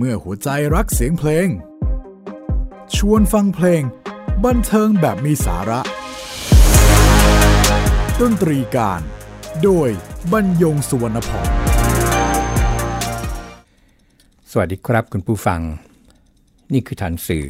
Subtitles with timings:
[0.00, 1.48] เมื่อหัวใจรักเสียงเพลง
[2.96, 3.82] ชวนฟังเพลง
[4.44, 5.80] บันเทิงแบบมีสาระ
[8.20, 9.00] ดนตรีการ
[9.62, 9.88] โดย
[10.32, 11.48] บรรยงสุวรรณพร
[14.50, 15.60] สวัสดีครับคุณผู้ฟัง
[16.72, 17.46] นี่คือฐานสื่อ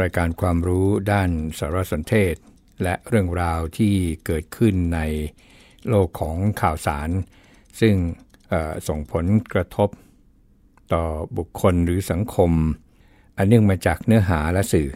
[0.00, 2.34] รายการความรู้ด้านสารสนเทศ
[2.82, 3.94] และเรื่องราวที่
[4.26, 5.00] เกิดขึ้นใน
[5.88, 7.08] โลกของข่าวสาร
[7.80, 7.94] ซึ่ง
[8.88, 9.90] ส่งผลกระทบ
[10.92, 11.04] ต่อ
[11.36, 12.50] บุคคลหรือสังคม
[13.36, 14.88] อันเนื่องมาจากเนื้อหาและสื่อ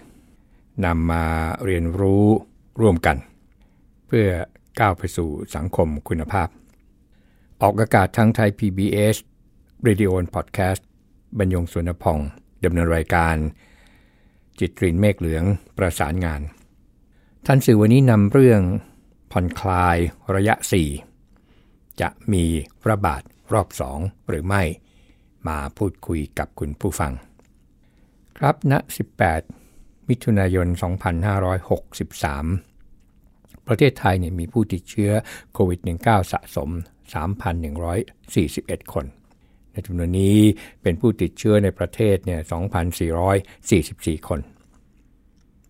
[0.85, 1.25] นำมา
[1.65, 2.27] เรียนรู้
[2.81, 3.17] ร่วมกัน
[4.07, 4.29] เพื่อ
[4.81, 6.49] ก้าวไปสู่สังคมคุณภาพ
[7.63, 9.17] ออกอากาศทั้งไทย PBS
[9.87, 10.81] Radio and Podcast
[11.39, 12.19] บรรยงสุวรรณพอง
[12.65, 13.35] ดำเนินรายการ
[14.59, 15.45] จิตรินเมฆเหลือง
[15.77, 16.41] ประสานงาน
[17.47, 18.63] ท่านสื่อวันนี้นำเรื่อง
[19.33, 19.97] ผ่อนคลาย
[20.35, 20.55] ระยะ
[21.29, 22.45] 4 จะมี
[22.89, 23.23] ระบาด
[23.53, 24.63] รอบ 2 หรือไม่
[25.49, 27.13] มาพูดคุยกับคุณผู้ฟัง
[28.39, 28.75] ครับณ
[29.41, 30.79] 18 มิถุนายน 2563
[33.67, 35.13] ประเทศไทยเนี่ยมีผู้ติดเชื้อ
[35.53, 36.71] โควิด -19 สะสม
[37.67, 39.07] 3,141 คน
[39.73, 40.39] ในจำนวนนี้
[40.83, 42.41] เป็นผู้ติดเชื้อในประเทศเนี่ย
[43.35, 44.41] 2,444 คน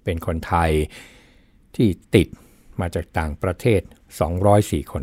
[0.05, 0.71] เป็นคนไทย
[1.77, 2.29] ที่ติด
[2.81, 3.81] มาจากต่างประเทศ
[4.37, 5.03] 204 คน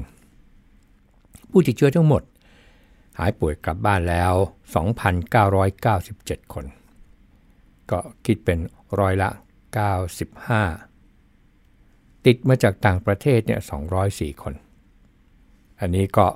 [1.52, 2.22] ผู้ติดเชื้อทั้งหมด
[3.18, 4.34] หายป่วยกลับบ้านแล้ว
[5.24, 6.66] 2,997 คน
[7.92, 8.60] ก็คิดเป็น
[9.00, 9.30] ร้อยละ
[10.98, 13.62] 95 ติดมาจากต่างประเทศเนี่ย
[14.02, 14.54] 204 คน
[15.80, 16.28] อันนี้ก็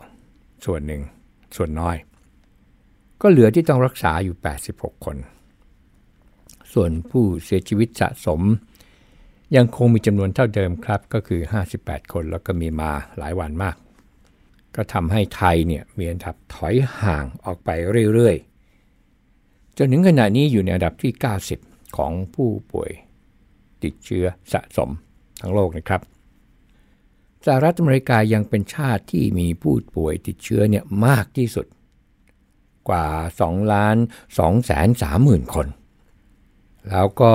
[0.66, 1.02] ส่วนหนึ่ง
[1.56, 1.96] ส่วนน้อย
[3.22, 4.36] ก็เหลือที่ต้องรักษาอยู่
[4.70, 5.18] 86 คน
[6.74, 8.42] ส่วนผู้เสียชีวิตสะสม
[9.56, 11.42] ยังคงมีจำนวนเท่าเดิมครับก็คือ
[11.78, 13.76] 58 คนแล้วก็มีมาหลายวันมาก
[14.76, 17.70] ก็ทำให้ไทยเนี่ยมีอันดับถอยห่างออกไป
[18.14, 21.12] เรื่อยๆ จนถึงขณะนี้อยู่ในอันดับที่
[21.54, 22.92] 90 ของผู้ป่วย
[23.84, 24.90] ติดเชื้อสะสม
[25.42, 26.02] ทั้งโลกนะครับ
[27.46, 31.66] สหรัฐอเมริกายังเป็นชาติที่มีผู้ป่วยติดเชื้อเนี่ยมากที่สุด
[32.90, 33.08] กว่า
[33.42, 33.96] 2ล้าน
[34.32, 35.68] 2แสน3หมื่นคน
[36.90, 37.34] แล้วก็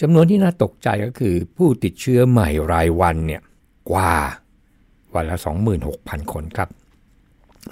[0.00, 3.42] จำนวนที่น่าตกใจก็คือผู้ติดเชื้อใหม่รายวันเนี่ย
[3.90, 4.14] กว่า
[5.18, 5.38] วันละ
[5.84, 6.68] 26,000 คนครับ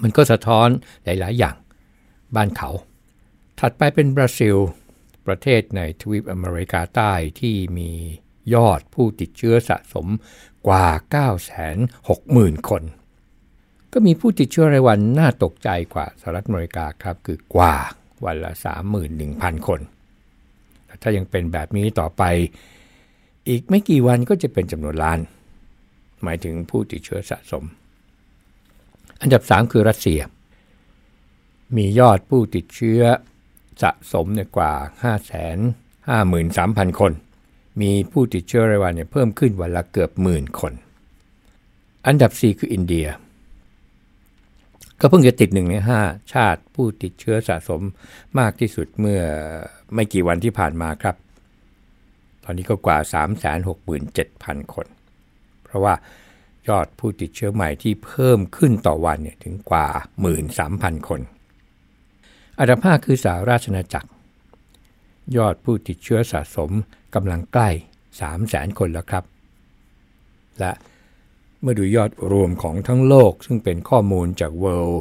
[0.02, 0.68] มันก็สะท้อน
[1.04, 1.56] หลาย ๆ อย่าง
[2.36, 2.70] บ้านเขา
[3.60, 4.56] ถัดไปเป็นบราซิล
[5.26, 7.90] ประเทศในทวีปอเมริกาใต้ที่มี
[8.54, 10.06] ยอดผู้ติดเชื้อสะสม
[10.66, 10.86] กว่า
[11.94, 12.82] 960,000 คน
[13.92, 17.74] ก็มีผู้ติดเชื้อรายวันน่าตกใจกว่าสหรัฐอเมริกาครับ คือกว่า
[18.24, 18.52] วันละ
[19.10, 19.80] 31,000 คน
[21.02, 22.22] ถ้ายังเป็นแบบนี้ต่อไป
[23.48, 25.18] อีกไม่กี่วันก็จะเป็นจำนวนล้าน
[26.26, 27.64] หมายถึงผู้ติดเชื้อสะสม
[29.20, 30.20] อันดับ 3 คือรัสเซีย
[31.76, 33.00] มียอดผู้ติดเชื้อ
[33.82, 34.72] สะสมเนี่ยกว่า
[36.88, 37.12] 553,000 คน
[37.81, 40.72] มีผู้ติดเชื้อรายวันเนี่ยเพิ่มขึ้นวันละเกือบหมื่นคน
[42.06, 43.06] อันดับ 4 คืออินเดีย
[45.00, 47.81] ก็เพิ่งจะติดหนึ่งใน5ชาติผู้ติดเชื้อสะสม
[48.38, 49.20] มากที่สุดเมื่อ
[49.94, 51.16] ไม่กี่วันที่ผ่านมาครับ
[52.44, 52.98] ตอนนี้ก็กว่า
[53.87, 54.95] 367,000 คนเพ
[55.76, 55.94] ราะว่า
[56.69, 59.87] ยอดผู้ติดเชื้อใหม่ที่เพิ่มขึ้นต่อวันเนี่ยถึงกว่า
[60.47, 61.20] 13,000 คน
[62.59, 64.10] อันดับ5คือสหราชอาณาจักร
[65.37, 66.70] ยอดผู้ติดเชื้อสะสม
[67.14, 67.69] กำลังใกล้
[68.25, 69.25] 300,000 คนแล้วครับ
[70.60, 70.72] และ
[71.60, 74.98] เมื่อดูยอดรวมของทั้งโลก ซึ่งเป็นข้อมูลจาก World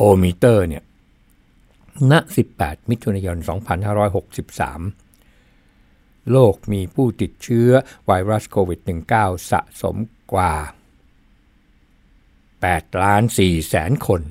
[0.00, 0.84] o m e t e r เนี่ย
[2.12, 2.14] ณ
[2.52, 3.36] 18 มิถุนายน
[4.02, 5.05] 2563
[6.32, 7.70] โลกมีผู้ติดเชื้อ
[8.06, 8.80] ไวรัสโควิด
[9.14, 9.96] -19 สะสม
[10.32, 10.54] กว่า
[12.16, 14.22] 8ล้าน4แสนคน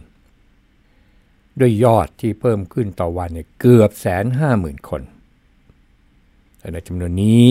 [1.59, 5.01] ด้วยยอดที่เพิ่มขึ้นต่อวันเนี่ยเกือบแสนห้าหมื่นคน
[6.73, 7.43] ในจำนวนนี้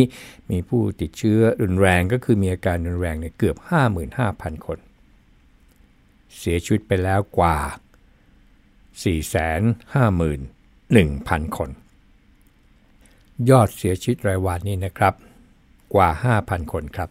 [0.50, 3.56] มีผู้ติดเชื้อรุนแรงก็คือมีอาการรุนแรงเนี่ยเกือบ
[4.12, 4.78] 55,000 คน
[6.38, 7.58] เสียชีวิตไปแล้วกว่า
[10.14, 11.70] 451,000 คน
[13.50, 15.14] ยอดเสียชีวิตรายวันนี้นะครับ
[15.94, 16.08] กว่า
[16.40, 17.10] 5,000 คนครับ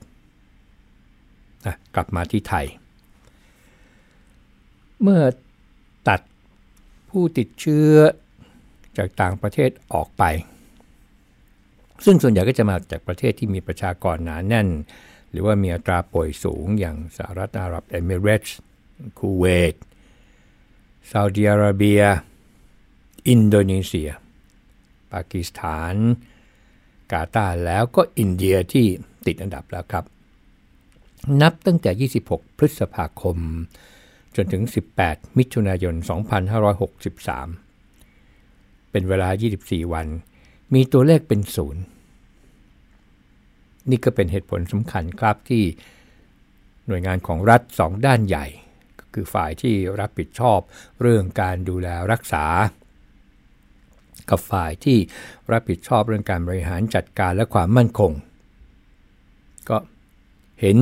[1.65, 2.65] นะกลับมาที่ไทย
[5.01, 5.21] เมื่อ
[6.07, 6.21] ตัด
[7.09, 7.93] ผู้ติดเชื้อ
[8.97, 10.23] จากต่างประเทศออกไป
[12.05, 14.67] ซึ่งส่วนใหญ่ก็จะมาจากประเทศที่มีประชากรหนาแน่น
[15.31, 18.59] หรือว่ามีอัตราป่วยสูงอย่างสหรัฐอาหรับเอมิเรตส์
[19.19, 19.75] คูเวต
[21.11, 22.01] ซาอุดิอาระเบีย
[23.27, 24.09] อินโดนีเซีย
[25.13, 25.95] ปากีสถาน
[27.11, 28.85] กาตาร์แล้วก็อินเดียที่
[29.25, 30.05] ติดอันดับแล้วครับ
[31.41, 31.91] นับตั้งแต่
[32.29, 33.37] 26 พฤษภาคม
[34.35, 34.63] จนถึง
[34.99, 35.95] 18 มิถุนายน
[37.63, 39.29] 2563 เป็นเวลา
[39.61, 40.07] 24 วัน
[40.73, 41.83] มีตัวเลขเป็นศูนย์
[43.89, 45.63] นี่ก็เป็นเหตุผลสำคัญครับที่
[46.87, 48.45] หน่วยงานของรัฐสองด้านใหญ่
[48.99, 50.59] ก็คือฝ่ายที่รับผิดชอบ
[51.01, 52.45] เรื่องการดูแลรักษา
[54.29, 54.97] กับฝ่ายที่
[55.51, 58.11] รับผิดชอบเรื่องการบริหารจัดการและความมั่นคง
[59.69, 59.77] ก็
[60.61, 60.77] เห็น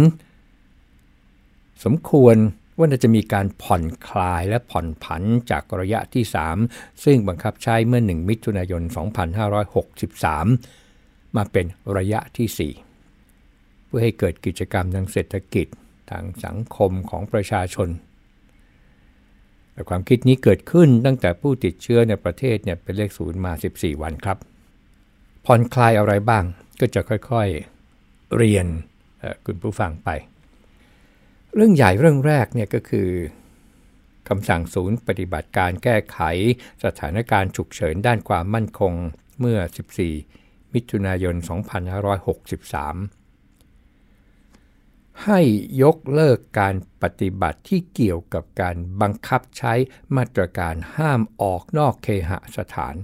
[1.84, 2.36] สมควร
[2.78, 6.24] ว่าจะมีการผ่อนคลายและผ่อนผันจากระยะที่
[6.64, 8.82] 3 ซึ่งบังคับใช้เมื่อ 1 มิถุนายน
[10.10, 11.66] 2563 มาเป็น
[11.98, 12.72] ระยะที่
[13.34, 15.68] 4 เพื่อให้เกิดกิจกรรมทางเศรษฐกิจ
[16.12, 17.90] ทางสังคมของประชาชน
[19.74, 24.38] แต่ความคิดนี้เกิดขึ้นตั้งแต่ผู้ติดเชื้อในประเทศเนี่ยเป็นเลขศูนย์มา 14 วันครับ
[25.46, 26.44] ผ่อนคลายอะไรบ้าง
[26.80, 28.66] ก็จะค่อยๆเรียน
[29.46, 30.10] คุณผู้ฟังไป
[31.56, 33.10] เรื่องใหญ่เรื่องแรกเนี่ยก็คือ
[34.28, 36.20] คำสั่งศูนย์ปฏิบัติการแก้ไข
[36.84, 38.94] สถานการณ์ฉุกเฉินด้านความมั่นคง
[39.40, 39.60] เมื่อ
[40.18, 43.21] 14 มิถุนายน 2563
[45.26, 45.40] ให้
[45.84, 49.74] ยกเลิกการปฏิบัติที่เกี่ยวกับการบังคับใช้
[50.16, 52.96] มาตรการห้ามออกนอกเคหสถาน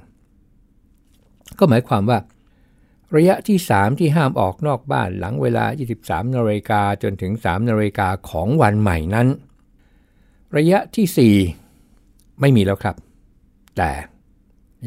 [1.57, 2.19] ก็หมายความว่า
[3.15, 5.65] ระยะที่ 3 ที่ห้ามออกนอกบ้านหลังเวลา
[5.99, 9.27] 23นาฬิกาจนถึง 3นาฬิกาของวันใหม่นั้น
[10.57, 11.35] ระยะที่
[11.93, 12.95] 4 ไม่มีแล้วครับ
[13.77, 13.91] แต่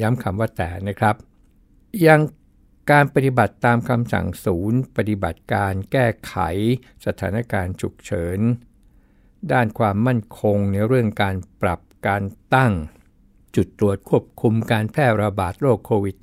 [0.00, 1.15] ย้ำคำว่าแต่นะครับ
[2.06, 2.21] ยัง
[2.91, 6.35] การปฏิบัติตามคำสั่งศูนย์ ปฏิบัติการแก้ไข
[7.06, 8.41] สถานการณ์ฉุกเฉิน
[9.53, 12.23] ด้านความมั่นคงในเรื่องการปรับการ
[12.55, 12.73] ตั้ง
[13.56, 16.17] จุดตรวจควบคุมการแพร่ระบาดโรคโควิด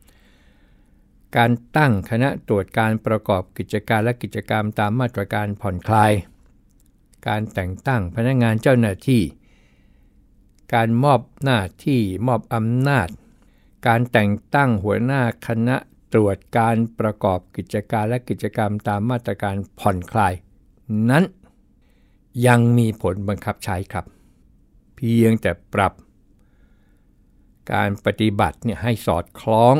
[0.00, 6.12] -19 การตั้งคณะตรวจการประกอบกิจการและกิจกรรมตามมาตรการผ่อนคลาย
[7.28, 9.22] การแต่งตั้งพนักงานเจ้าหน้าที่
[10.74, 13.08] การมอบหน้าที่มอบอำนาจ
[13.86, 15.76] การแต่งตั้งหัวหน้าคณะ
[16.12, 20.34] ตรวจการประกอบกิจการและกิจกรรมตามมาตรการผ่อนคลาย
[21.10, 21.24] นั้น
[22.46, 24.06] ยังมีผลบังคับใช้ครับ
[24.96, 25.92] เพียงแต่ปรับ
[27.72, 29.74] การปฏิบัติเนี่ยให้สอดคล้อง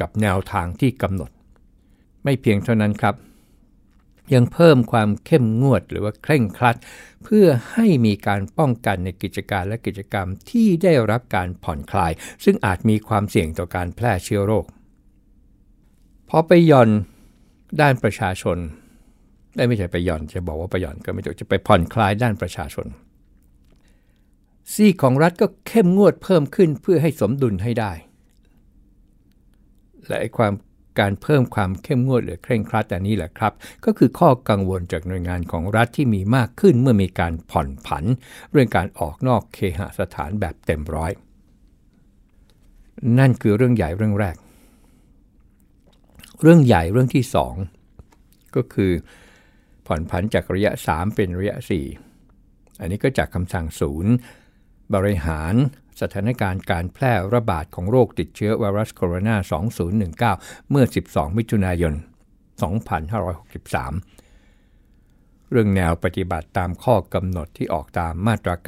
[0.00, 1.30] กับแนวทางที่กำหนด
[2.24, 3.14] ไม่เพียงเท่านั้นครับ
[4.34, 6.76] ยังเพิ่มความเข้มงวดหรือว่าเคร่งครัด
[7.24, 12.12] เพื่อให้มีการป้องกันในกิจการและกิจกรรมที่ได้รับการผ่อนคลาย
[12.44, 14.64] ซึ่งอาจมีความเสี่ยงต่อการแพร่เชื้อโรค
[16.28, 16.88] พอไปย่อน
[17.80, 18.58] ด้านประชาชน
[19.56, 22.86] ได้ไม่ใช่ไปย่อนจะบอกว่าไปย่อนก็ไม่ถูกจะไปผ่อนคลายด้านประชาชน
[24.72, 27.92] ซีของรัฐก็เข้มงวดเพิ่มขึ้นเพื่อให้สมดุลให้ได้
[30.08, 30.52] และความ
[31.00, 33.52] การเพิ่มความเข้มงวดหรือเคร่งครัดแต่นี้แหละครับ
[33.84, 38.04] ก็คือข้อกังวลจากหน่วยงานของรัฐที่มีมากขึ้นเมื่อมีการผ่อนผัน
[38.50, 41.12] เรื่องการออกนอกเคหสถานแบบเต็มร้อย
[43.18, 44.36] นั่นคือเรื่องใหญ่เรื่องแรก
[46.42, 47.24] เรื่องใหญ่เรื่องที่
[47.88, 48.92] 2 ก็คือ
[49.86, 51.56] ผ่อนผันจากระยะ 3 เป็นระยะ
[52.18, 54.12] 4 อันนี้ก็จากคำสั่งศูนย์
[54.94, 55.54] บริหาร
[56.00, 59.36] สถานการณ์การแพร่ระบาดของโรคติดเชื้อไวรัสโคโรนา
[60.24, 62.00] 2019 เมื่อ 12 มิถุนายน 2563
[65.50, 68.66] เรื่องแนวปฏิบัติตามข้อกำหนดที่ออกตามมาตรา 9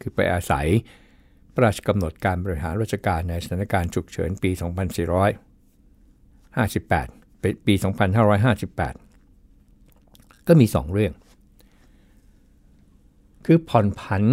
[0.00, 0.66] คือไปอาศัย
[1.52, 4.60] พระราชกำหนดการบริหารราชการในสถานการณ์ฉุกเฉินปี 2458
[7.40, 7.74] เป็นปี
[9.30, 11.12] 2558 ก็มี 2 เรื่อง
[13.46, 14.24] คือผ่อนผัน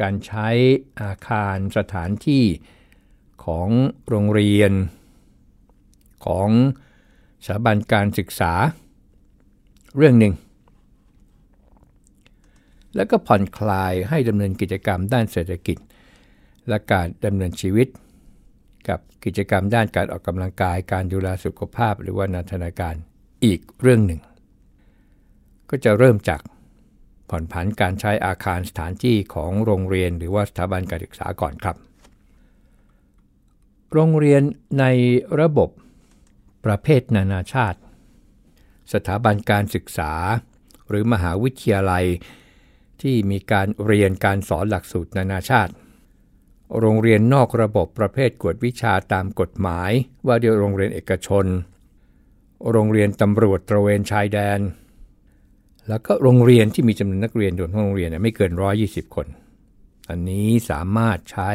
[0.00, 0.48] การใช้
[1.00, 2.44] อาคารสถานที่
[3.44, 3.68] ของ
[4.08, 4.72] โรงเรียน
[6.26, 6.50] ของ
[7.46, 8.52] สถาบันการศึกษา
[9.96, 10.34] เรื่องหนึ่ง
[12.96, 15.78] แล้วก็ผ่อนคลายให้ดำเนินกิจกรรมด้านเศรษฐกิจ
[16.68, 17.88] และการดำเนินชีวิต
[18.88, 22.94] กับกิจกรรมด้านการออกกำลังกายการดูแลสุขภาพหรือว่านันทนาการ
[23.44, 24.20] อีกเรื่องหนึ่ง
[25.70, 26.40] ก็จะเริ่มจาก
[27.30, 31.76] ผ่อนผันการใช้อาคารสถานที่ของโรงเรียนหรือว่าสถาบันการศึกษาก่อนครับ
[33.92, 34.42] โรงเรียน
[34.80, 34.84] ใน
[35.40, 35.70] ระบบ
[36.64, 37.78] ประเภทนานาชาติ
[38.92, 40.12] สถาบันการศึกษา
[40.88, 42.04] หรือมหาวิทยาลัย
[43.02, 45.72] ที่มีการเรียนการสอนหลักสูตรนานาชาติ
[46.80, 49.90] โรงเรียนนอกระบบประเภทกวดวิชาตามกฎหมาย
[50.26, 51.46] ว่าเดียวโรงเรียนเอกชน
[52.72, 54.60] โรงเรียนตำรวจตระเวนชายแดน
[55.88, 58.52] แล้วก็โรงเรียนที่มีจำนวนนักเรียนโดยทั้งโรงเรียนไม่เกิน
[58.84, 59.26] 120 คน
[60.08, 61.50] อันนี้สามารถใช้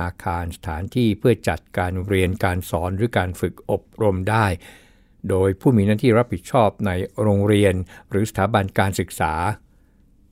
[0.00, 4.46] อาคารสถานที่เพื่อจัดการเรียนการสอนหรือการฝึกอบรมได้
[5.30, 6.90] โดยผู้มีหน้าที่รับผิดชอบใน
[7.22, 7.74] โรงเรียน
[8.10, 9.34] หรือสถาบันการศึกษา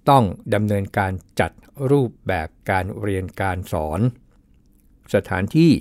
[0.08, 0.24] ต้อง
[0.54, 1.52] ดำเนินการจัด
[1.90, 4.00] รูปแบบการเรียนการสอน
[5.14, 5.72] สถานที่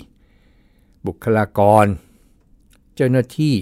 [1.06, 1.86] บุคลากร
[2.94, 3.54] เจ้าหน้าที่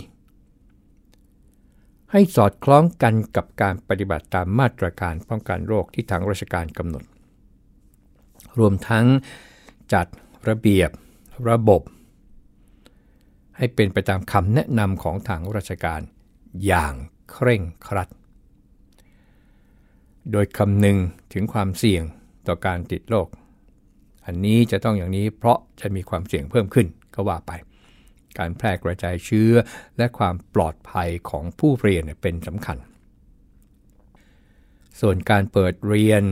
[2.12, 7.04] ให้สอดคล้องกันกับการปฏิบัติตามมาตรการป้องกันโรคที่ทางราชการกำหนด
[8.58, 9.06] รวมทั้ง
[9.92, 10.06] จัด
[10.48, 10.90] ระเบียบ
[11.50, 11.82] ระบบ
[13.56, 16.00] ให้เป็นไปตามคำแนะนำของทางราชการ
[16.66, 16.94] อย่าง
[17.30, 18.08] เคร่งครัด
[20.32, 20.98] โดยคำนึง
[21.32, 22.02] ถึงความเสี่ยง
[22.46, 23.28] ต่อการติดโรค
[24.26, 27.52] อันนี้จะต้องอย่างนี้เพราะจะมีความเสี่ยงเพิ่มขึ้นก็ว่าไป
[28.38, 29.52] การแพร่กระจายเชื้อ
[29.96, 32.78] และความปลอดภัยของผู้เรียนเป็นสำคัญ
[35.00, 36.22] ส่วนการเปิดเรียน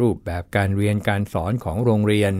[0.00, 2.32] รูปแบบการเรียนการสอนของโรงเรียน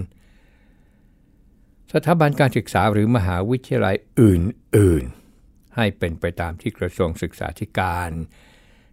[1.93, 5.05] สถาบันการศึกษาหรือมหาวิทยาลัยอื่น
[5.41, 8.11] ๆ ให้เป็นไปตามที่กระทรวงศึกษาธิการ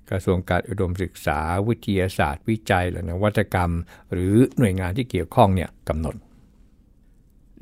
[0.09, 3.71] กระทรวงการอุดมศึกษาวิทยาศาสตร์ วิจัยและนวัตกรรม
[4.11, 6.15] หรือหน่วยงานที่เกี่ยวข้องเนี่ยกำหนด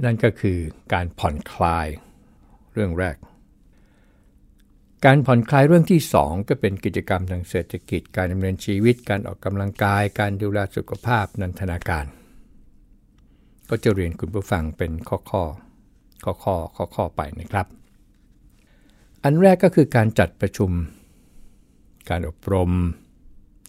[0.04, 0.58] นั่นก็คือ
[0.94, 1.88] การผ่อนคลาย
[2.74, 3.18] เรื่องแรก
[5.06, 12.06] การผ่อนคลายเรื่องที่ 2 ก็เป็นกิจกรรมทางเศรษฐกิจ การดำเนินชีวิต การออกกำลังกาย การดูแลสุขภาพนันทนาการ
[13.70, 15.44] ก็จะเรียนคุณผู้ฟังเป็นข้อข้อ
[16.24, 17.68] ข้อข้อข้อข้อไปนะครับ
[19.24, 20.72] อันแรกก็คือการจัดประชุม
[22.10, 22.72] การอบรม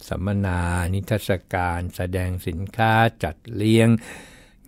[0.09, 0.61] สัมมนา
[0.95, 2.93] นิทรรศการ แสดงสินค้า
[3.25, 3.89] จัดเลี้ยง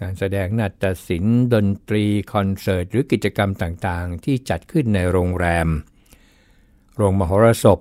[0.01, 5.69] งานแสดงนาฏศิลป์ดนตรีคอนเสิร์ตหรือกิจกรรมต่างๆ ที่จัดขึ้นในโรงแรม
[6.97, 7.79] โรงมหรสพ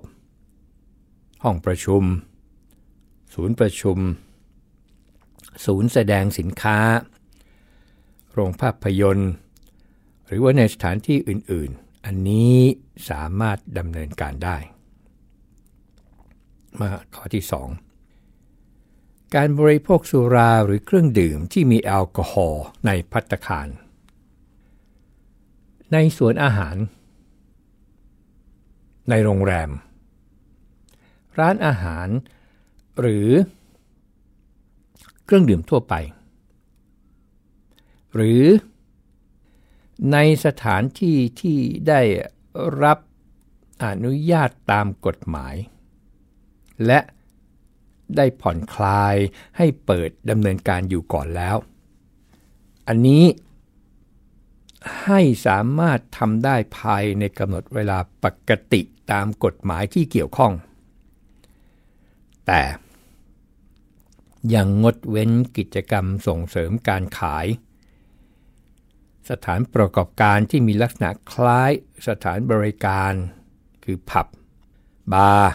[1.42, 2.02] ห้องประชุม
[3.34, 3.98] ศูนย์ประชุม
[5.66, 6.78] ศูนย์แสดงสินค้า
[8.32, 9.32] โรงภาพยนตร์
[10.26, 12.56] หรือว่าในสถานที่อื่นๆ อันนี้
[13.10, 14.56] สามารถดำเนินการได้
[16.80, 17.89] มาข้อที่ 2
[19.36, 23.68] การบริโภคสุราหรือเครื่องดื่มที่มีแอลกอฮอล์ในพัตคาร
[25.92, 26.76] ในสวนอาหาร
[29.10, 29.70] ในโรงแรม
[31.38, 32.08] ร้านอาหาร
[33.00, 33.28] หรือ
[35.24, 35.94] เครื่องดื่มทั่วไป
[38.14, 38.42] หรือ
[40.12, 41.58] ในสถานที่ที่
[41.88, 42.00] ได้
[42.82, 42.98] รับ
[43.84, 45.54] อนุญาตตามกฎหมาย
[46.86, 47.00] และ
[48.16, 49.16] ได้ผ่อนคลาย
[49.56, 51.56] ให้เปิดดำเนินการอยู่ก่อนแล้ว
[52.88, 53.24] อันนี้
[55.04, 58.80] ให้สามารถทำได้ภายในกำหนดเวลาปกติ
[59.12, 60.52] ตามกฎหมายที่เกี่ยวข้อง
[62.46, 62.62] แต่
[64.54, 67.46] ยังงดเว้นกิจกรรมส่งเสริมการขาย
[69.30, 71.70] สถานประกอบการที่มีลักษณะคล้าย
[72.08, 73.12] สถานบริการ
[73.84, 74.26] คือผับ
[75.12, 75.52] บาร์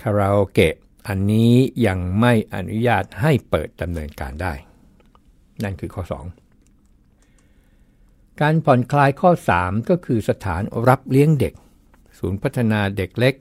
[0.00, 0.74] คาราโอเกะ
[1.08, 1.52] อันนี้
[1.86, 4.54] ยังไม่อนุญาตให้เปิดดำเนินการได้
[5.62, 6.02] นั่นคือข้อ
[6.78, 9.30] 2 การผ่อนคลายข้อ
[9.60, 11.54] 3 ก็คือสถานรับเลี้ยงเด็ก
[12.18, 13.34] ศูนย์พัฒนาเด็กเล็ก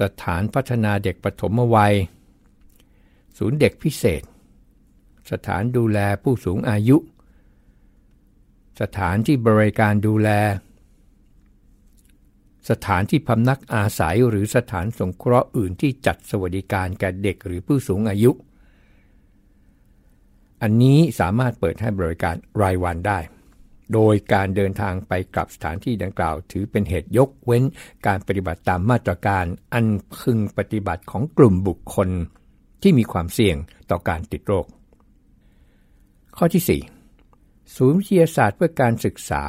[0.00, 1.94] สถานพัฒนาเด็กปฐมวัย
[3.38, 4.22] ศูนย์เด็กพิเศษ
[5.30, 6.96] สถานดูแลผู้สูงอายุ
[8.80, 10.30] สถานที่บริการดูแล
[12.70, 18.30] สถานที่พำนักอาศัยหรือสถานสงเคราะห์อื่นที่จัดสวัสดิการแก่เด็กหรือผู้สูงอายุ
[20.62, 23.18] อันนี้สามารถเปิดให้บริการรายวันได้
[23.92, 27.62] โดยการเดินทางไปกลับสถานที่ดังกล่าว ถือเป็นเหตุยกเว้น
[28.06, 32.08] การปฏิบัติตามมาตรการอันพึงปฏิบัติของกลุ่มบุคคล
[32.82, 33.56] ที่มีความเสี่ยง
[33.90, 34.66] ต่อการติดโรค
[36.36, 36.80] ข้อที่
[37.26, 39.44] 4 ศูนย์วิทยาศาสตร์เพื่อการศึกษา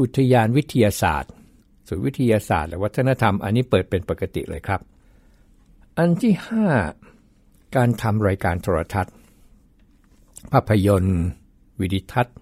[0.00, 1.32] อุทยานวิทยาศาสตร์
[1.88, 4.80] ศูนวิทยาศาสตร์และวัฒนธรรมอันนี้เปิดเป็นปกติเลยครับ
[5.98, 6.34] อันที่
[7.04, 9.14] 5 การทำรายการโทรทัศน์
[10.52, 11.20] ภาพยนตร์
[11.80, 12.36] วิดิทัศน์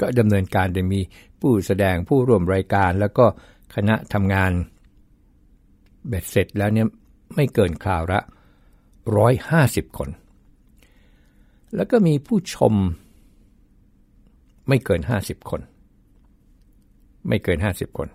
[0.00, 1.00] ก็ดำเนินการโดยมี
[1.40, 3.26] ผู้แสดงผู้ร่วมรายการแล้วก็
[3.74, 4.52] คณะทำงาน
[6.08, 6.88] เบ็ดเสร็จแล้วเนี่ย
[7.34, 8.20] ไม่เกินคราวละ
[9.08, 10.08] 150 คน
[11.74, 12.74] แล้วก็มีผู้ชม
[14.68, 15.60] ไม่เกิน 50 คน
[17.28, 18.08] ไม่เกิน 50 คน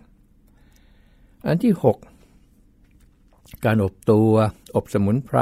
[1.46, 4.32] อันที่ 6 การอบตัว
[4.76, 5.38] อบสมุนไพร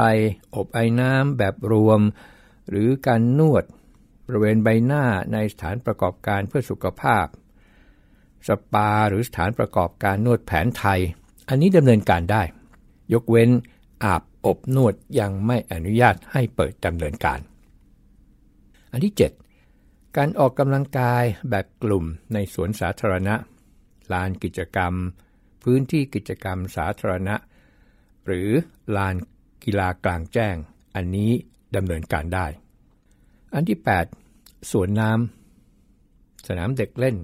[0.56, 2.00] อบไอ้น้ำแบบรวม
[2.68, 3.64] หรือการนวด
[4.26, 7.26] บริเวณใบหน้าในสถานประกอบการเพื่อสุขภาพ
[8.48, 11.00] สปาหรือสถานประกอบการนวดแผนไทย
[11.48, 12.42] อันนี้ดำเนินการได้
[13.12, 13.50] ยกเว้น
[14.04, 17.40] อาบอบนวดยังไม่อนุญาตให้เปิดดำเนินการ
[18.92, 19.14] อันที่
[19.60, 23.34] 7 การออกกำลังกายแบบกลุ่มในสวนสาธารณะ
[24.12, 24.94] ลานกิจกรรม
[25.62, 27.36] พื้นที่กิจกรรมสาธารณะ
[28.26, 28.48] หรือ
[28.96, 29.14] ลาน
[29.64, 30.56] กีฬากลางแจ้ง
[30.94, 31.30] อันนี้
[31.76, 32.46] ดำเนินการได้
[33.54, 33.78] อันที่
[34.24, 37.16] 8 สวนน้ำ สนามเด็กเล่น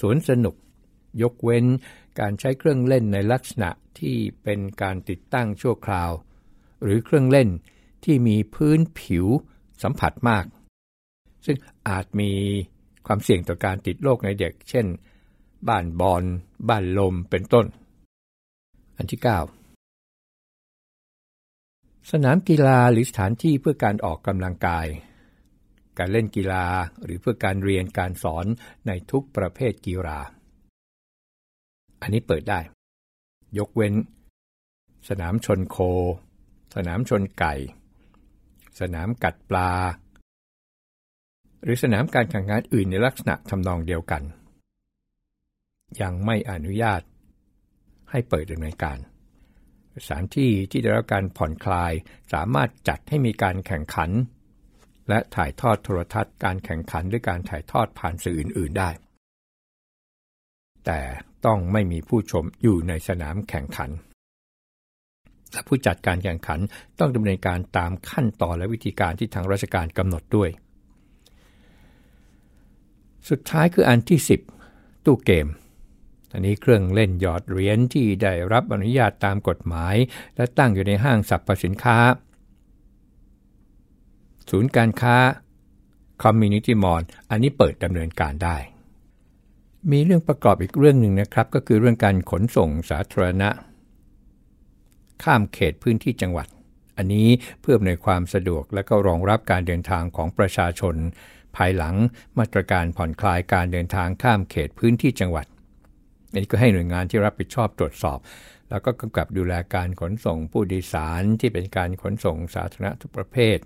[0.00, 0.54] สวนสนุก
[1.22, 1.66] ยกเว้น
[2.20, 6.10] การใช้เครื่องเล่นในลักษณะที่เป็นการติดตั้งชั่วคราว
[6.82, 7.48] หรือเครื่องเล่น
[8.04, 9.26] ที่มีพื้นผิว
[9.82, 10.44] สัมผัสมาก
[11.46, 11.56] ซึ่ง
[11.88, 12.32] อาจมี
[13.06, 14.86] ความเสี่ยงต่อการติดโรคในเด็ก เช่น
[15.68, 16.24] บ้านบอล
[16.68, 17.66] บ้านลมเป็นต้น
[18.96, 19.26] อันที่ 9
[22.10, 24.86] สนามกีฬาหรือสถานที่เพื่อการออกกำลังกาย
[25.98, 26.66] การเล่นกีฬา
[27.04, 28.46] หรือเพื่อการเรียนการสอน
[28.86, 30.18] ในทุกประเภทกีฬา
[32.02, 32.60] อันนี้เปิดได้
[33.58, 33.94] ยกเว้น
[35.08, 35.76] สนามชนโค
[36.74, 37.54] สนามชนไก่
[38.80, 39.70] สนามกัดปลา
[41.62, 44.22] หรือสนามการแข่งขันอื่นในลักษณะทำนองเดียวกัน
[46.02, 47.02] ยังไม่อนุญาต
[48.10, 48.98] ให้เปิดดำเนินการ
[50.06, 51.92] สถานที่ที่ได้รับการผ่อนคลาย
[52.32, 54.10] สามารถจัดให้มีการแข่งขัน
[55.08, 58.90] และถ่ายทอดโทรทัศน์การแข่งขันด้วยการถ่ายทอดผ่านสื่ออื่น ๆได้
[60.86, 61.00] แต่
[61.46, 63.90] ต้องไม่มีผู้ชมอยู่ในสนามแข่งขัน
[65.52, 66.60] และผู้จัดการแข่งขัน
[66.98, 70.50] ต้องดำเนินการตามขั้นตอนและวิธีการที่ทางราชการกำหนดด้วย
[73.28, 74.20] สุดท้ายคืออันที่
[74.62, 75.46] 10 ตู้เกม
[76.32, 79.94] อันนี้เครื่องเล่นหยอดเหรียญที่ได้รับอนุญาตตามกฎหมาย
[80.36, 81.98] และตั้งอยู่ในห้างสรรพสินค้า
[84.50, 85.16] ศูนย์การค้า
[86.22, 88.56] Community Mall อันนี้เปิดดำเนินการได้
[89.90, 93.50] มีเรื่องประกอบอีกเรื่องหนึ่งนะครับ ก็คือเรื่องการขนส่งสาธารณะ
[95.22, 96.48] ข้ามเขตพื้นที่จังหวัด
[96.96, 97.28] อันนี้
[97.60, 100.94] เพื่อในความสะดวกและก็รองรับการเดินทางของประชาชน
[101.56, 101.94] ภายหลัง
[102.38, 105.46] มาตรการผ่อนคลายการเดินทางข้ามเขตพื้นที่จังหวัด
[106.32, 108.18] อันนี้ก็ให้หน่วยงานที่รับผิดชอบตรวจสอบ
[108.70, 113.58] แล้วก็กำกับดูแลการขนส่งผู้โดยสารที่เป็นการขนส่งสาธารณะทุกประเภท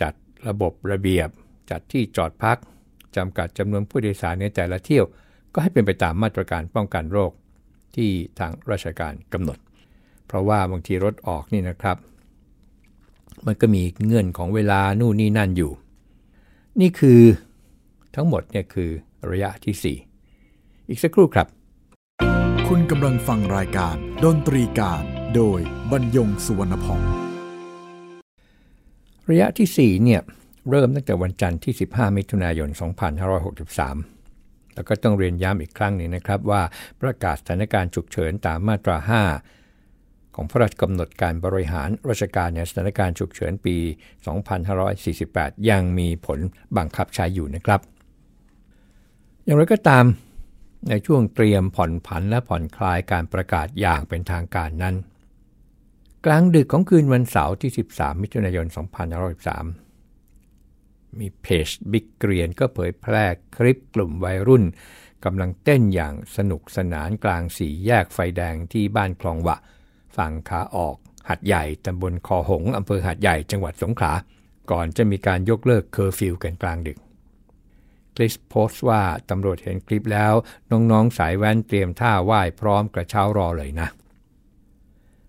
[0.00, 0.14] จัด
[0.48, 1.28] ระบบระเบียบ
[1.70, 2.58] จัดที่จอดพัก
[3.16, 5.04] จำกัดจำนวนผู้โดยสารในแต่ละเที่ยว
[5.52, 7.32] ก็ให้เป็นไปตามมาตรการป้องกันโรค
[7.96, 9.58] ที่ทางราชการกำหนด
[10.26, 11.96] เพราะว่าบางทีรถออกนี่นะครับ
[13.46, 15.72] มันก็มีเงื่อนของเวลานู่นนี่นั่นอยู่
[16.80, 17.20] นี่คือ
[18.14, 18.90] ทั้งหมดเนี่ยคือ
[19.30, 19.96] ระยะที่
[20.40, 21.48] 4 อีกสักครู่ครับ
[22.70, 25.02] คุณกำลังฟังรายการดนตรีการ
[25.36, 25.60] โดย
[25.92, 27.00] บรรยงสุวรรณพอง
[29.30, 30.20] ระยะที่ 4 เนี่ย
[30.70, 32.68] เริ่มตั้งแต่วันจันทร์ที่ 15 มิถุนายน
[34.12, 36.62] 2563 แล้วก็ต้องเรียนย้ำอีกครั้งหนึ่งนะครับว่า
[37.00, 38.96] ประกาศสถานการณ์ฉุกเฉินตามมาตรา
[39.66, 43.76] 5 ของพระราชกำหนดการบริหารราชการในสถานการณ์ฉุกเฉินปี
[44.74, 46.38] 2548 ยังมีผล
[46.76, 47.80] บังคับใช้อยู่นะครับ
[49.44, 50.06] อย่างไรก็ตาม
[50.88, 54.94] ในช่วงเตรียมผ่อนผันและผ่อนคลายการประกาศอย่างเป็นทางการนั้น
[56.26, 58.66] กลางดึกของคืนวันเสาร์ที่ 13 มิถุนายน
[60.32, 63.24] 2513 มีเพจบิ๊กเกรียนก็เผยแพร่
[63.56, 64.64] คลิปกลุ่มวัยรุ่น
[65.24, 69.56] กำลังเต้นอย่างสนุกสนานกลางสี่แยกไฟแดงที่บ้านคลองวะ
[70.16, 70.96] ฝั่งขาออก
[71.28, 74.12] หาดใหญ่ตำบลคอหงอำเภอหาดใหญ่จังหวัดสงขลา
[74.70, 76.98] ก่อนจะมีการยกเลิกเคอร์ฟิวกันกลางดึก
[78.16, 80.32] คลิสโพสต์ว่าตำรวจเห็นคลิปแล้ว
[80.70, 83.88] น้องๆสายแว้นเตรียมท่าไหว้พร้อมกระเช้ารอเลยนะ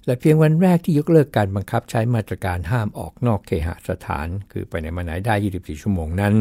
[0.06, 6.36] และเพียงวันแรกที่ยกเลิกการบังคับใช้มาตรการห้ามออกนอกเคหสถาน คือไปไหนมาไหนได้ 24 ชั่วโมงนั้น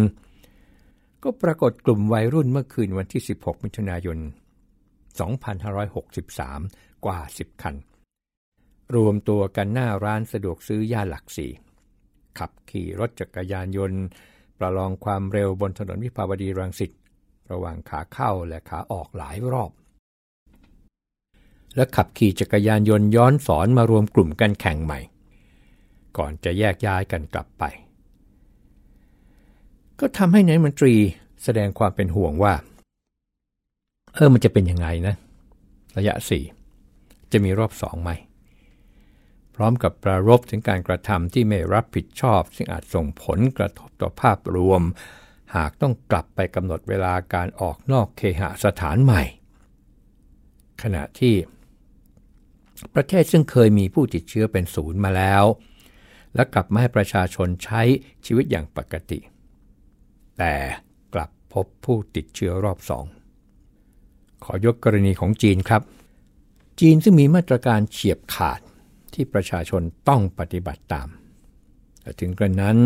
[1.22, 4.18] ก็ปรากฏกลุ่มวัยรุ่นเมื่อคืนวันที่ 16 มิถุนายน
[5.80, 7.74] 2563 กว่า 10 คัน
[8.94, 11.50] รวมตัวกันหน้าร้านสะดวกซื้อย่านหลักสี่
[12.38, 14.02] ขับขี่รถจักรยานยนต์
[14.58, 16.90] ประลองความเร็วบนถนนวิภาวดีรังสิต
[17.50, 19.70] ระหว่างขาเข้าและขาออกหลายรอบ
[21.76, 25.00] และขับขี่จักรยานยนต์ย้อนสอนมารวมกลุ่มกันแข่งใหม่
[26.16, 27.64] ก่อนจะแยกย้ายกันกลับไป
[30.00, 30.94] ก็ทำให้นายมนตรี
[31.44, 32.54] แสดงความเป็นห่วงว่า
[34.14, 35.14] เออมันจะเป็นยังไงนะ
[35.96, 36.44] ระยะสี่
[37.32, 38.10] จะมีรอบสองไหม
[39.54, 44.82] พร้อมกับประรบถึงการกระทำที่ไม่รับผิดชอบ ซึ่งอาจส่งผลกระทบต่อภาพรวม
[45.56, 49.22] หากต้องกลับไปกำหนดเวลาการออกนอกเคหสถานใหม่
[50.82, 51.34] ขณะที่
[52.94, 55.44] ประเทศซึ่งเคยมีผู้ติดเชื้อเป็นศูนย์มาแล้ว
[56.34, 57.82] และกลับมาให้ประชาชนใช้
[58.26, 59.18] ชีวิตอย่างปกติ
[60.38, 60.54] แต่
[61.14, 63.04] กลับพบผู้ติดเชื้อรอบสอง
[64.44, 65.82] ขอยกกรณีของจีนครับ
[66.80, 68.60] จีนซึ่งมีมาตรการเฉียบขาด
[69.14, 71.08] ที่ประชาชนต้องปฏิบัติตาม
[72.20, 72.78] ถึงกระนั้น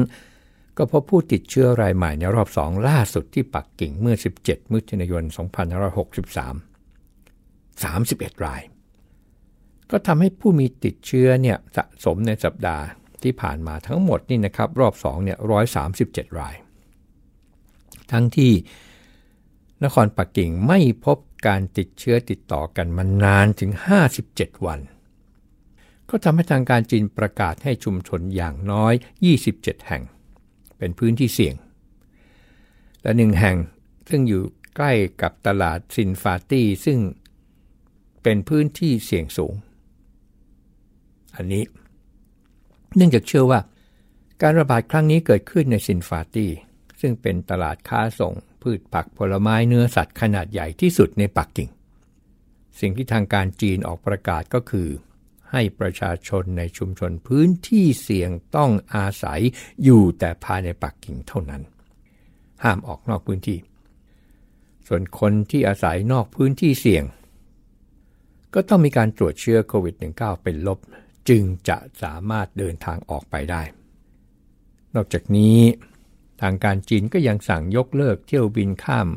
[0.76, 5.34] ก็พบผู้ติดเชื้อรายใหม่ในรอบสองล่าสุดที่ปักกิ่งเมื่อ 17 มิถุนายน 2563
[7.82, 8.62] 31 ราย
[9.90, 12.84] ก็ทำให้ผู้มีติดเชื้อเนี่ยสะสมในสัปดาห์
[13.22, 15.38] ที่ผ่านมาทั้งหมดนี่นะครับ รอบ2เนี่ย
[15.88, 16.54] 137 ราย
[18.12, 18.52] ทั้งที่
[19.84, 23.70] นครปักกิ่งไม่พบการติดเชื้อติดต่อกันมานานถึง
[24.18, 24.80] 57 วัน
[26.10, 28.94] ก็ทำให้ทางการจีนประกาศให้ชุมชนอย่างน้อย
[29.40, 30.02] 27 แห่ง
[30.78, 31.54] เป็นพื้นที่เสี่ยง
[33.02, 33.56] และหนึ่งแห่ง
[34.10, 34.42] ซึ่งอยู่
[34.76, 34.92] ใกล้
[35.22, 36.98] กับตลาดซินฟาตี้ซึ่ง
[38.22, 39.54] เป็นพื้นที่เสี่ยงสูง
[41.36, 41.64] อันนี้
[42.96, 43.60] เนื่องจากเชื่อว่า
[44.42, 46.50] การระบาดครั้งนี้เกิดขึ้นในซินฟาตี้
[47.00, 51.70] ซึ่งเป็นตลาดค้าส่งพืชผักผลไม้เนื้อสัตว์ขนาดใหญ่ที่สุดในปักกิ่ง
[52.80, 54.88] สิ่งที่ทางการจีนออกประกาศก็คือ
[55.52, 59.40] ให้ประชาชนในชุมชนพื้นที่เสี่ยงต้องอาศัย
[59.84, 61.62] อยู่แต่ภายในปักกิ่งเท่านั้น
[62.64, 63.58] ห้ามออกนอกพื้นที่
[64.86, 67.04] ส่วนคนที่อาศัยนอกพื้นที่เสี่ยง
[68.54, 70.78] ก็ต้องมีการตรวจเชื้อโควิด -19 เป็นลบ
[71.28, 73.62] จึงจะสามารถเดินทางออกไปได้
[74.94, 75.58] นอกจากนี้
[76.40, 79.08] ทางการจีนก็ยังสั่งยกเลิกเที่ยวบินข้าม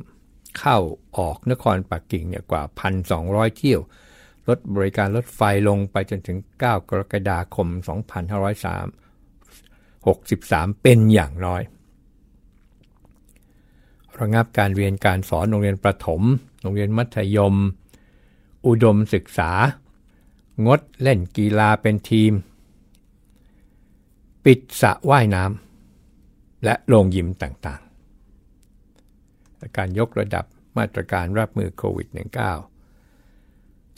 [0.58, 0.78] เข้า
[1.18, 2.64] ออกนครปักกิ่งเนี่ยกว่า
[3.12, 3.82] 1,200 เที่ยว
[4.48, 7.68] ลดบริการรถไฟลงไปจนถึง 9 กรกฎาคม
[10.06, 11.62] 2563 เป็นอย่างน้อย
[14.20, 16.22] ระงับการเรียนการสอนโรงเรียนประถม
[16.62, 17.56] โรงเรียนมัธยม
[18.68, 19.52] อุดมศึกษา
[20.66, 22.34] งดเล่นกีฬาเป็นทีม
[24.46, 30.46] ปิดสระว่ายน้ำและโรงยิมต่างๆ การยกระดับ
[30.78, 32.18] มาตรการรับมือโควิด -19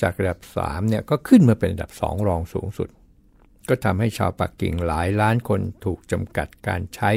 [0.02, 2.90] จากระดับ3เนี่ยก็ขึ้นมาเป็นระดับ 2 รองสูงสุด
[3.70, 7.12] ก็ทำให้ชาวปักกิ่งหลายล้านคนถูกจำกัดการใช้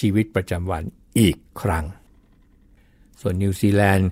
[0.00, 0.82] ชีวิตประจำวัน
[1.18, 1.84] อีกครั้ง
[3.20, 4.08] ส่วนนิวซีแลนด์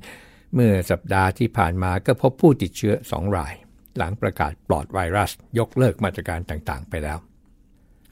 [0.55, 3.55] เมื่อสัปดาห์ที่ผ่านมาก็พบผู้ติดเชื้อ 2 ราย
[3.96, 7.18] หลังประกาศปลอดไวรัส ยกเลิกมาตรการต่างๆ ไปแล้ว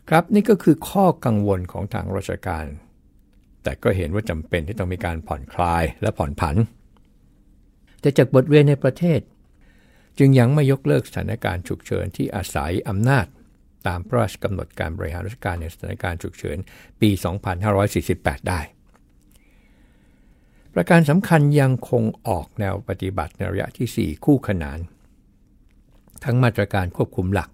[0.09, 2.65] ครับนี่ก็คือข้อกังวลของทางราชการ
[3.63, 6.57] แต่ก็เห็นว่าจำเป็นที่ต้องมีการผ่อนคลายและผ่อนผัน
[8.01, 9.21] แต่จากบทเรียนในประเทศ
[10.19, 13.27] จึงยังไม่ยกเลิกสถานการณ์ฉุกเฉินที่อาศัยอำนาจ
[13.87, 16.59] ตามพระราชกำหนดการบริหารราชการในสถานการณ์ฉุกเฉิน
[17.01, 17.11] ปี
[17.81, 18.61] 2548 ได้
[20.75, 24.79] ประการสำคัญยังคงออกแนวปฏิบัติในระยะที่ 4 คู่ขนาน
[26.25, 27.51] ทั้งมาตรการควบคุมหลัก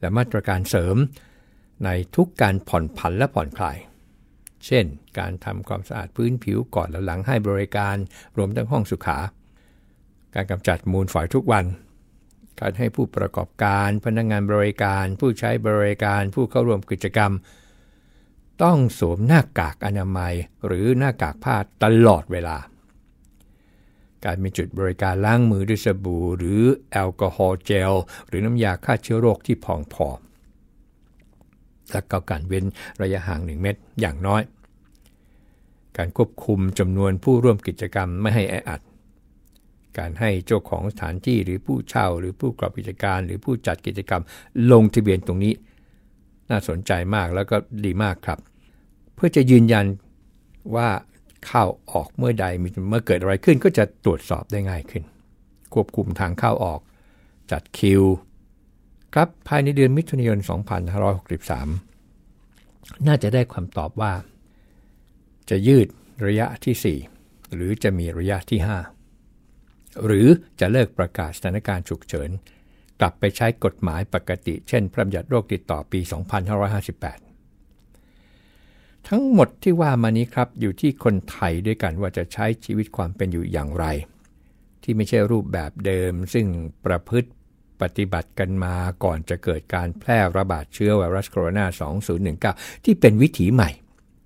[0.00, 0.96] และมาตรการเสริม
[1.84, 3.78] ในทุกการผ่อนผันและผ่อนคลาย
[4.66, 4.84] เช่น
[5.18, 7.96] การทำความสะอาดพื้นผิวก่อนและหลังให้บริการ
[8.36, 9.18] รวมทั้งห้องสุขา
[10.34, 11.64] การกำจัดมูลฝอยทุกวัน
[12.60, 17.32] การให้ผู้ประกอบการ พนักงงานบริการ ผู้ใช้บริการผู้เข้าร่วมกิจกรรม
[18.62, 20.34] ต้องสวมหน้ากากอนามัย
[20.66, 22.58] หรือหน้ากากผ้าตลอดเวลา
[24.24, 26.60] การมีจุดบริการล้างมือด้วยสบู่หรือ
[26.92, 27.92] แอลกอฮอล์เจล
[28.28, 30.08] หรือน้ำยาฆ่าเชื้อโรคที่พองพอ
[31.92, 32.64] และก็การเว้น
[33.02, 34.42] ระยะห่าง 1 เมตรอย่างน้อย
[35.96, 38.80] การควบคุมจำนวนผู้ร่วมกิจกรรมไม่ให้แออัด
[39.98, 44.22] การให้เจ้าของสถานที่หรือผู้เช่า หรือผู้ประกอบกิจการ หรือผู้จัดกิจกรรม
[44.72, 45.54] ลงทะเบียนตรงนี้
[46.50, 48.38] น่าสนใจมากแล้วก็ดีมากครับ
[49.14, 49.86] เพื่อจะยืนยัน
[50.76, 50.88] ว่า
[51.46, 55.02] เข้าออกเมื่อใดมีเมื่อเกิดอะไรขึ้นก็จะตรวจสอบได้ง่ายขึ้น
[55.74, 56.80] ควบคุมทางเข้าออก
[57.52, 58.02] จัดคิว
[59.14, 60.38] ครับภายในเดือนมิถุนายน
[62.08, 64.12] 2563 น่าจะได้คำตอบว่า
[65.50, 65.86] จะยืด
[66.26, 68.97] ระยะที่ 4 หรือจะมีระยะที่ 5
[70.04, 70.26] หรือ
[70.60, 72.30] จะเลิกประกาศสถานการณ์ฉุกเฉิน
[73.00, 76.00] กลับไปใช้กฎหมายปกติ เช่น พระบัญญัติโรคติดต่อปี
[77.34, 83.84] 2558 ทั้งหมดที่ว่ามานี้ครับอยู่ที่คนไทยด้วยกันว่าจะใช้ชีวิตความเป็นอยู่อย่างไร
[84.82, 86.46] ที่ไม่ใช่รูปแบบเดิม ซึ่ง
[86.86, 87.30] ประพฤติ
[87.80, 88.74] ปฏิบัติกันมา
[89.04, 93.70] ก่อนจะเกิดการแพร่ระบาดเชื้อไวรัสโคโรนา 2019 ที่เป็นวิถีใหม่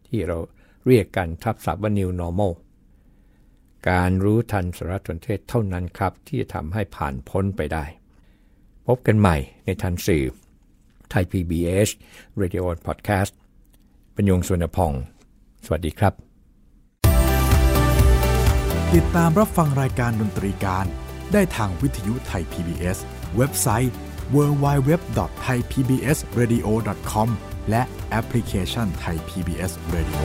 [0.08, 0.38] ที่เรา
[0.86, 2.52] เรียกกันทับศัพท์ว่า New Normal
[3.90, 7.84] การรู้ทันสารสนเทศเท่านั้นครับ ที่จะทำให้ผ่านพ้นไปได้
[8.86, 10.24] พบกันใหม่ในทันสื่อ
[11.10, 11.88] ไทย PBS
[12.40, 13.32] Radio Podcast
[14.16, 14.92] ปัญญงสุวรรณพอง
[15.64, 16.12] สวัสดีครับ
[18.94, 20.86] ติดตามรับฟังรายการดนตรีการ
[21.32, 22.98] ได้ทางวิทยุไทย PBS
[23.36, 23.94] เว็บไซต์
[24.34, 27.28] www.thaipbsradio.com
[27.70, 30.20] และแอปพลิเคชัน Thai PBS Radio